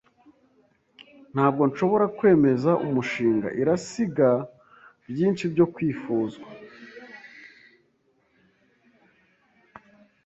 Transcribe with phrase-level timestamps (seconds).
[1.33, 3.47] Ntabwo nshobora kwemeza umushinga.
[3.61, 4.29] Irasiga
[5.09, 6.47] byinshi byo kwifuzwa.